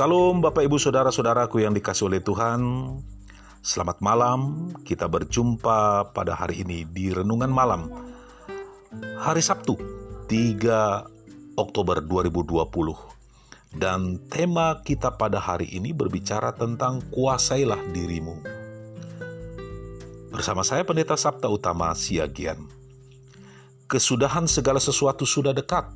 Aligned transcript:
Salam 0.00 0.40
Bapak 0.40 0.64
Ibu 0.64 0.80
Saudara-saudaraku 0.80 1.60
yang 1.60 1.76
dikasih 1.76 2.08
oleh 2.08 2.24
Tuhan. 2.24 2.56
Selamat 3.60 4.00
malam, 4.00 4.72
kita 4.80 5.04
berjumpa 5.04 6.08
pada 6.16 6.32
hari 6.40 6.64
ini 6.64 6.88
di 6.88 7.12
Renungan 7.12 7.52
Malam. 7.52 7.92
Hari 9.20 9.44
Sabtu, 9.44 9.76
3 10.24 11.04
Oktober 11.52 12.00
2020 12.00 13.76
Dan 13.76 14.24
tema 14.32 14.80
kita 14.80 15.20
pada 15.20 15.36
hari 15.36 15.68
ini 15.68 15.92
berbicara 15.92 16.56
tentang 16.56 17.04
kuasailah 17.12 17.92
dirimu. 17.92 18.40
Bersama 20.32 20.64
saya 20.64 20.80
Pendeta 20.88 21.20
Sabta 21.20 21.52
Utama 21.52 21.92
Siagian 21.92 22.64
Kesudahan 23.84 24.48
segala 24.48 24.80
sesuatu 24.80 25.28
sudah 25.28 25.52
dekat. 25.52 25.92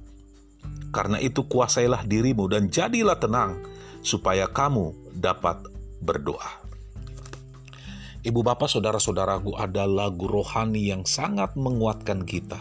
Karena 0.92 1.16
itu 1.24 1.48
kuasailah 1.48 2.04
dirimu 2.04 2.52
dan 2.52 2.68
jadilah 2.68 3.16
tenang 3.16 3.72
supaya 4.04 4.44
kamu 4.44 4.92
dapat 5.16 5.64
berdoa. 6.04 6.60
Ibu 8.24 8.40
bapak 8.44 8.68
saudara-saudaraku 8.68 9.56
ada 9.56 9.88
lagu 9.88 10.28
rohani 10.28 10.92
yang 10.92 11.08
sangat 11.08 11.56
menguatkan 11.56 12.24
kita. 12.24 12.60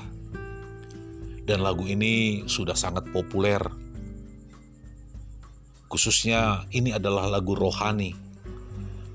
Dan 1.44 1.60
lagu 1.60 1.84
ini 1.84 2.48
sudah 2.48 2.76
sangat 2.76 3.12
populer. 3.12 3.60
Khususnya 5.92 6.64
ini 6.72 6.96
adalah 6.96 7.28
lagu 7.28 7.56
rohani. 7.56 8.16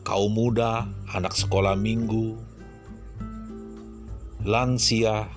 Kaum 0.04 0.32
muda, 0.32 0.88
anak 1.12 1.36
sekolah 1.36 1.76
minggu, 1.76 2.32
lansia, 4.48 5.28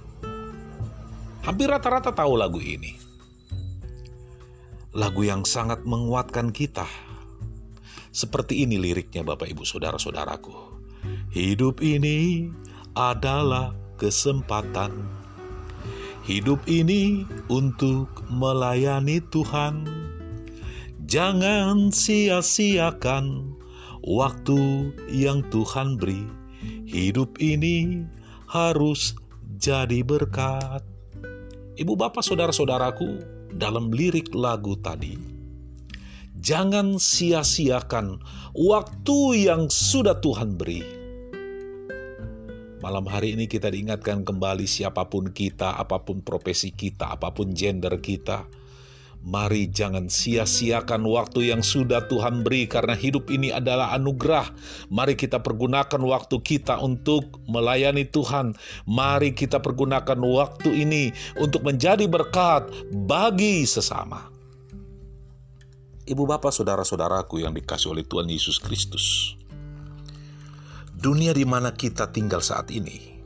hampir 1.43 1.67
rata-rata 1.67 2.15
tahu 2.15 2.39
lagu 2.39 2.63
ini 2.63 3.00
lagu 4.91 5.23
yang 5.23 5.47
sangat 5.47 5.87
menguatkan 5.87 6.51
kita. 6.51 6.83
Seperti 8.11 8.67
ini 8.67 8.75
liriknya 8.75 9.23
Bapak 9.23 9.47
Ibu 9.47 9.63
Saudara-saudaraku. 9.63 10.51
Hidup 11.31 11.79
ini 11.79 12.51
adalah 12.91 13.71
kesempatan. 13.95 14.91
Hidup 16.27 16.59
ini 16.67 17.23
untuk 17.47 18.11
melayani 18.27 19.23
Tuhan. 19.31 19.87
Jangan 21.07 21.89
sia-siakan 21.89 23.55
waktu 24.03 24.91
yang 25.07 25.41
Tuhan 25.49 25.95
beri. 25.95 26.27
Hidup 26.83 27.39
ini 27.39 28.03
harus 28.51 29.15
jadi 29.55 30.03
berkat. 30.03 30.83
Ibu 31.79 31.95
bapak 31.95 32.21
saudara-saudaraku, 32.21 33.40
dalam 33.55 33.91
lirik 33.91 34.31
lagu 34.31 34.79
tadi, 34.79 35.15
jangan 36.39 36.95
sia-siakan 36.97 38.19
waktu 38.55 39.47
yang 39.47 39.67
sudah 39.67 40.17
Tuhan 40.23 40.55
beri. 40.55 40.83
Malam 42.81 43.05
hari 43.05 43.37
ini 43.37 43.45
kita 43.45 43.69
diingatkan 43.69 44.25
kembali 44.25 44.65
siapa 44.65 45.05
pun 45.05 45.29
kita, 45.29 45.77
apa 45.77 46.01
pun 46.01 46.25
profesi 46.25 46.73
kita, 46.73 47.13
apa 47.13 47.29
pun 47.29 47.53
gender 47.53 48.01
kita, 48.01 48.49
Mari 49.21 49.69
jangan 49.69 50.09
sia-siakan 50.09 51.05
waktu 51.05 51.53
yang 51.53 51.61
sudah 51.61 52.09
Tuhan 52.09 52.41
beri 52.41 52.65
karena 52.65 52.97
hidup 52.97 53.29
ini 53.29 53.53
adalah 53.53 53.93
anugerah. 53.93 54.49
Mari 54.89 55.13
kita 55.13 55.45
pergunakan 55.45 56.01
waktu 56.01 56.41
kita 56.41 56.81
untuk 56.81 57.37
melayani 57.45 58.09
Tuhan. 58.09 58.57
Mari 58.89 59.37
kita 59.37 59.61
pergunakan 59.61 60.17
waktu 60.17 60.73
ini 60.73 61.13
untuk 61.37 61.61
menjadi 61.61 62.09
berkat 62.09 62.73
bagi 62.89 63.61
sesama. 63.61 64.25
Ibu 66.01 66.25
bapak 66.25 66.49
saudara-saudaraku 66.49 67.45
yang 67.45 67.53
dikasih 67.53 67.93
oleh 67.93 68.01
Tuhan 68.09 68.25
Yesus 68.25 68.57
Kristus. 68.57 69.37
Dunia 70.97 71.37
di 71.37 71.45
mana 71.45 71.77
kita 71.77 72.09
tinggal 72.09 72.41
saat 72.41 72.73
ini 72.73 73.21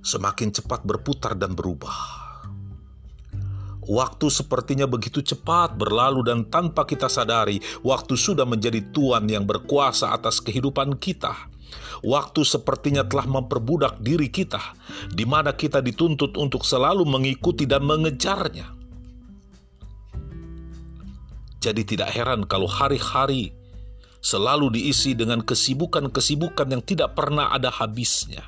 semakin 0.00 0.56
cepat 0.56 0.88
berputar 0.88 1.36
dan 1.36 1.52
berubah 1.52 2.21
Waktu 3.82 4.30
sepertinya 4.30 4.86
begitu 4.86 5.18
cepat 5.26 5.74
berlalu 5.74 6.22
dan 6.22 6.46
tanpa 6.46 6.86
kita 6.86 7.10
sadari, 7.10 7.58
waktu 7.82 8.14
sudah 8.14 8.46
menjadi 8.46 8.78
tuan 8.94 9.26
yang 9.26 9.42
berkuasa 9.42 10.14
atas 10.14 10.38
kehidupan 10.38 11.02
kita. 11.02 11.34
Waktu 12.02 12.46
sepertinya 12.46 13.02
telah 13.02 13.26
memperbudak 13.26 13.98
diri 13.98 14.30
kita, 14.30 14.60
di 15.10 15.26
mana 15.26 15.54
kita 15.54 15.82
dituntut 15.82 16.38
untuk 16.38 16.62
selalu 16.62 17.02
mengikuti 17.02 17.66
dan 17.66 17.82
mengejarnya. 17.82 18.70
Jadi 21.62 21.82
tidak 21.86 22.10
heran 22.10 22.42
kalau 22.46 22.66
hari-hari 22.66 23.54
selalu 24.22 24.78
diisi 24.78 25.14
dengan 25.18 25.42
kesibukan-kesibukan 25.42 26.66
yang 26.70 26.82
tidak 26.82 27.14
pernah 27.18 27.50
ada 27.54 27.70
habisnya. 27.70 28.46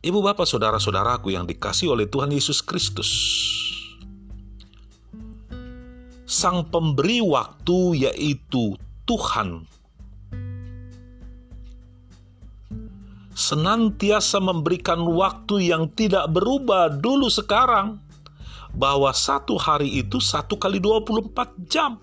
Ibu 0.00 0.24
bapak 0.24 0.48
saudara-saudaraku 0.48 1.36
yang 1.36 1.44
dikasih 1.44 1.92
oleh 1.92 2.08
Tuhan 2.08 2.32
Yesus 2.32 2.64
Kristus. 2.64 3.12
Sang 6.24 6.64
pemberi 6.72 7.20
waktu 7.20 8.08
yaitu 8.08 8.80
Tuhan 9.04 9.68
senantiasa 13.36 14.40
memberikan 14.40 15.04
waktu 15.04 15.68
yang 15.68 15.92
tidak 15.92 16.32
berubah 16.32 16.88
dulu 16.96 17.28
sekarang 17.28 18.00
bahwa 18.72 19.12
satu 19.12 19.60
hari 19.60 20.00
itu 20.00 20.16
satu 20.16 20.56
kali 20.56 20.80
24 20.80 21.60
jam. 21.68 22.00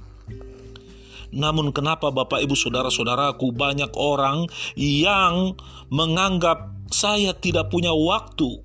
Namun 1.34 1.74
kenapa 1.74 2.13
Bapak 2.13 2.46
Ibu 2.46 2.53
Saudara-saudaraku 2.53 3.57
banyak 3.57 3.90
orang 3.97 4.46
yang 4.78 5.57
menganggap 5.90 6.77
saya 6.92 7.36
tidak 7.36 7.68
punya 7.72 7.92
waktu. 7.92 8.64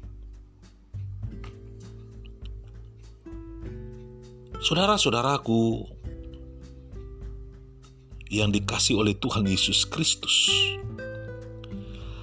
Saudara-saudaraku 4.63 5.91
yang 8.31 8.55
dikasih 8.55 9.03
oleh 9.03 9.19
Tuhan 9.19 9.45
Yesus 9.45 9.85
Kristus. 9.85 10.49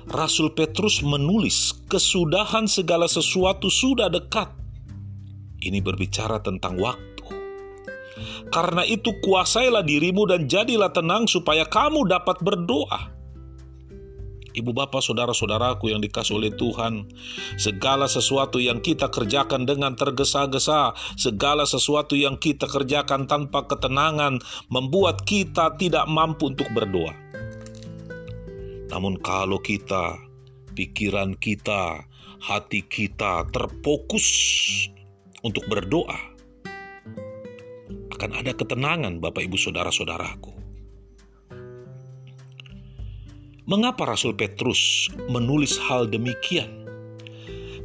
Rasul 0.10 0.58
Petrus 0.58 1.06
menulis, 1.06 1.76
"Kesudahan 1.86 2.66
segala 2.66 3.06
sesuatu 3.06 3.70
sudah 3.70 4.10
dekat." 4.10 4.50
Ini 5.62 5.84
berbicara 5.86 6.42
tentang 6.42 6.82
waktu. 6.82 7.28
Karena 8.50 8.82
itu, 8.88 9.14
kuasailah 9.22 9.86
dirimu 9.86 10.26
dan 10.26 10.50
jadilah 10.50 10.90
tenang, 10.90 11.30
supaya 11.30 11.68
kamu 11.70 12.10
dapat 12.10 12.42
berdoa 12.42 13.19
ibu 14.54 14.72
bapak, 14.76 15.02
saudara-saudaraku 15.02 15.94
yang 15.94 16.02
dikasih 16.04 16.38
oleh 16.38 16.52
Tuhan. 16.54 17.08
Segala 17.56 18.06
sesuatu 18.10 18.62
yang 18.62 18.84
kita 18.84 19.10
kerjakan 19.10 19.66
dengan 19.66 19.98
tergesa-gesa, 19.98 20.94
segala 21.18 21.66
sesuatu 21.66 22.14
yang 22.18 22.38
kita 22.38 22.68
kerjakan 22.68 23.26
tanpa 23.26 23.66
ketenangan, 23.66 24.42
membuat 24.70 25.24
kita 25.24 25.76
tidak 25.80 26.06
mampu 26.10 26.52
untuk 26.52 26.70
berdoa. 26.76 27.14
Namun 28.90 29.22
kalau 29.22 29.62
kita, 29.62 30.18
pikiran 30.74 31.38
kita, 31.38 32.10
hati 32.42 32.82
kita 32.88 33.46
terfokus 33.54 34.28
untuk 35.46 35.64
berdoa, 35.70 36.18
akan 38.20 38.32
ada 38.36 38.52
ketenangan 38.52 39.24
Bapak 39.24 39.48
Ibu 39.48 39.56
Saudara-saudaraku. 39.56 40.59
Mengapa 43.70 44.02
Rasul 44.02 44.34
Petrus 44.34 45.14
menulis 45.30 45.78
hal 45.78 46.10
demikian? 46.10 46.90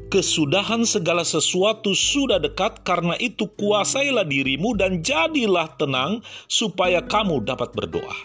Kesudahan 0.09 0.89
segala 0.89 1.29
sesuatu 1.29 1.93
sudah 1.93 2.41
dekat, 2.41 2.81
karena 2.89 3.13
itu 3.21 3.45
kuasailah 3.53 4.25
dirimu 4.25 4.73
dan 4.81 5.05
jadilah 5.05 5.69
tenang, 5.77 6.25
supaya 6.49 7.05
kamu 7.05 7.45
dapat 7.45 7.77
berdoa. 7.77 8.17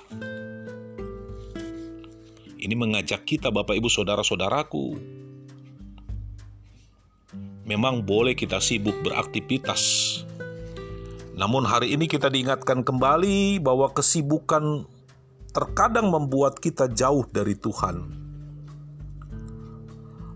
Ini 2.56 2.80
mengajak 2.80 3.28
kita, 3.28 3.52
Bapak, 3.52 3.76
Ibu, 3.76 3.92
saudara-saudaraku. 3.92 4.96
Memang 7.68 8.08
boleh 8.08 8.40
kita 8.40 8.64
sibuk 8.64 8.96
beraktivitas, 9.04 9.84
namun 11.36 11.68
hari 11.68 11.92
ini 11.92 12.08
kita 12.08 12.32
diingatkan 12.32 12.88
kembali 12.88 13.60
bahwa 13.60 13.92
kesibukan 13.92 14.88
terkadang 15.60 16.08
membuat 16.08 16.64
kita 16.64 16.88
jauh 16.88 17.28
dari 17.28 17.60
Tuhan. 17.60 18.16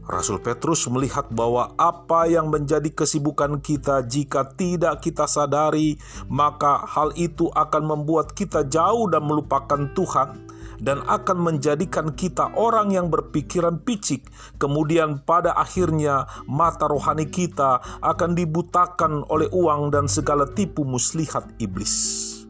Rasul 0.03 0.43
Petrus 0.43 0.83
melihat 0.91 1.31
bahwa 1.31 1.71
apa 1.79 2.27
yang 2.27 2.51
menjadi 2.51 2.91
kesibukan 2.91 3.63
kita, 3.63 4.03
jika 4.03 4.51
tidak 4.51 4.99
kita 4.99 5.23
sadari, 5.23 5.95
maka 6.27 6.83
hal 6.83 7.15
itu 7.15 7.47
akan 7.55 7.83
membuat 7.87 8.35
kita 8.35 8.67
jauh 8.67 9.07
dan 9.07 9.23
melupakan 9.23 9.95
Tuhan, 9.95 10.43
dan 10.83 10.99
akan 11.07 11.55
menjadikan 11.55 12.11
kita 12.11 12.51
orang 12.59 12.91
yang 12.91 13.07
berpikiran 13.07 13.79
picik. 13.79 14.27
Kemudian, 14.59 15.23
pada 15.23 15.55
akhirnya, 15.55 16.27
mata 16.51 16.91
rohani 16.91 17.31
kita 17.31 17.79
akan 18.03 18.35
dibutakan 18.35 19.23
oleh 19.31 19.47
uang 19.55 19.87
dan 19.87 20.11
segala 20.11 20.51
tipu 20.51 20.83
muslihat 20.83 21.47
iblis. 21.63 22.42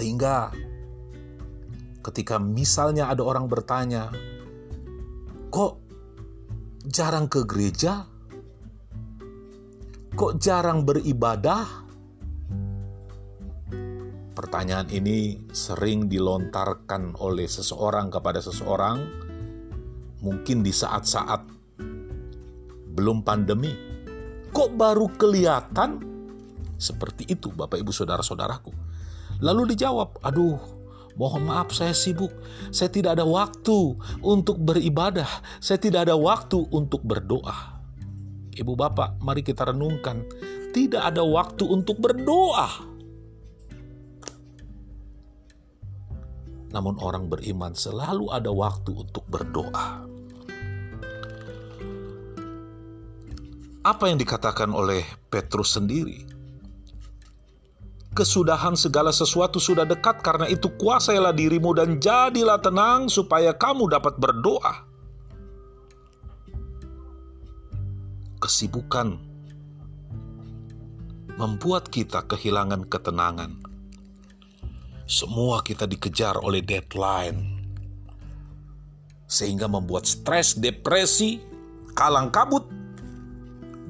Sehingga, 0.00 0.48
ketika 2.00 2.40
misalnya 2.40 3.12
ada 3.12 3.20
orang 3.20 3.44
bertanya, 3.52 4.08
"Kok 5.52 5.72
jarang 6.88 7.28
ke 7.28 7.44
gereja? 7.44 8.08
Kok 10.16 10.40
jarang 10.40 10.88
beribadah?" 10.88 11.84
Pertanyaan 14.32 14.88
ini 14.88 15.36
sering 15.52 16.08
dilontarkan 16.08 17.20
oleh 17.20 17.44
seseorang 17.44 18.08
kepada 18.08 18.40
seseorang, 18.40 19.04
mungkin 20.24 20.64
di 20.64 20.72
saat-saat 20.72 21.44
belum 22.96 23.20
pandemi. 23.20 23.76
Kok 24.48 24.70
baru 24.80 25.12
kelihatan? 25.12 26.08
Seperti 26.80 27.28
itu, 27.28 27.52
Bapak, 27.52 27.76
Ibu, 27.76 27.92
saudara-saudaraku. 27.92 28.79
Lalu 29.40 29.74
dijawab, 29.74 30.20
"Aduh, 30.20 30.60
mohon 31.16 31.48
maaf, 31.48 31.72
saya 31.72 31.96
sibuk. 31.96 32.32
Saya 32.70 32.92
tidak 32.92 33.18
ada 33.18 33.26
waktu 33.26 33.96
untuk 34.20 34.60
beribadah. 34.60 35.28
Saya 35.58 35.80
tidak 35.80 36.08
ada 36.08 36.16
waktu 36.16 36.68
untuk 36.70 37.02
berdoa." 37.02 37.80
Ibu, 38.54 38.72
bapak, 38.76 39.20
mari 39.24 39.40
kita 39.40 39.72
renungkan, 39.72 40.22
tidak 40.76 41.02
ada 41.02 41.24
waktu 41.24 41.64
untuk 41.64 41.96
berdoa 41.98 42.90
namun 46.70 46.98
orang 47.02 47.26
beriman 47.26 47.74
selalu 47.74 48.30
ada 48.30 48.50
waktu 48.54 48.94
untuk 48.94 49.26
berdoa. 49.26 50.06
Apa 53.80 54.04
yang 54.12 54.20
dikatakan 54.20 54.70
oleh 54.70 55.02
Petrus 55.26 55.74
sendiri? 55.74 56.29
Kesudahan 58.10 58.74
segala 58.74 59.14
sesuatu 59.14 59.62
sudah 59.62 59.86
dekat, 59.86 60.20
karena 60.20 60.50
itu 60.50 60.66
kuasailah 60.74 61.30
dirimu 61.30 61.70
dan 61.72 62.02
jadilah 62.02 62.58
tenang, 62.58 63.06
supaya 63.06 63.54
kamu 63.54 63.86
dapat 63.86 64.18
berdoa. 64.18 64.86
Kesibukan 68.40 69.20
membuat 71.38 71.88
kita 71.88 72.26
kehilangan 72.26 72.88
ketenangan 72.88 73.70
semua 75.10 75.58
kita 75.66 75.90
dikejar 75.90 76.38
oleh 76.38 76.62
deadline. 76.62 77.58
Sehingga 79.26 79.66
membuat 79.66 80.06
stres, 80.06 80.54
depresi, 80.54 81.42
kalang 81.98 82.30
kabut, 82.30 82.62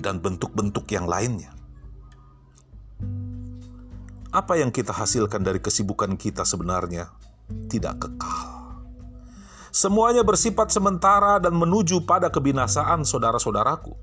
dan 0.00 0.17
bentuk-bentuk 0.17 0.88
yang 0.88 1.05
lainnya. 1.05 1.52
Apa 4.31 4.55
yang 4.55 4.71
kita 4.71 4.94
hasilkan 4.94 5.43
dari 5.43 5.59
kesibukan 5.59 6.15
kita 6.15 6.47
sebenarnya 6.47 7.11
tidak 7.67 7.99
kekal. 7.99 8.79
Semuanya 9.75 10.23
bersifat 10.23 10.71
sementara 10.71 11.43
dan 11.43 11.55
menuju 11.59 12.06
pada 12.06 12.31
kebinasaan 12.31 13.03
saudara-saudaraku. 13.03 13.94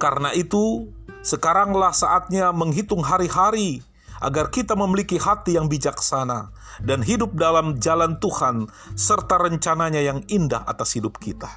Karena 0.00 0.32
itu, 0.32 0.88
sekaranglah 1.20 1.92
saatnya 1.92 2.48
menghitung 2.52 3.04
hari-hari 3.04 3.84
agar 4.24 4.48
kita 4.48 4.72
memiliki 4.72 5.20
hati 5.20 5.60
yang 5.60 5.68
bijaksana 5.68 6.48
dan 6.80 7.04
hidup 7.04 7.36
dalam 7.36 7.76
jalan 7.76 8.16
Tuhan 8.16 8.72
serta 8.96 9.36
rencananya 9.36 10.00
yang 10.00 10.24
indah 10.32 10.64
atas 10.64 10.96
hidup 10.96 11.20
kita. 11.20 11.48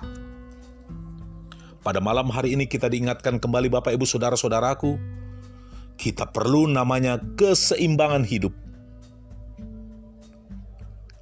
Pada 1.82 2.04
malam 2.04 2.28
hari 2.30 2.60
ini 2.60 2.68
kita 2.68 2.92
diingatkan 2.92 3.40
kembali 3.40 3.72
Bapak 3.72 3.96
Ibu 3.96 4.06
Saudara-saudaraku, 4.06 5.21
kita 6.02 6.26
perlu 6.26 6.66
namanya 6.66 7.22
keseimbangan 7.38 8.26
hidup. 8.26 8.50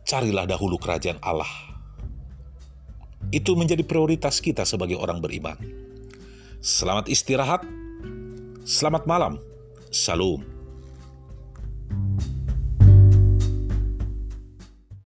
Carilah 0.07 0.47
dahulu 0.47 0.79
kerajaan 0.79 1.19
Allah. 1.19 1.51
Itu 3.35 3.59
menjadi 3.59 3.83
prioritas 3.83 4.39
kita 4.39 4.63
sebagai 4.63 4.95
orang 4.95 5.19
beriman. 5.19 5.59
Selamat 6.63 7.11
istirahat. 7.11 7.67
Selamat 8.63 9.03
malam. 9.03 9.43
Salam. 9.91 10.58